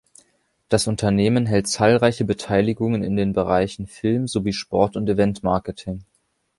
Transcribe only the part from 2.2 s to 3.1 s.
Beteiligungen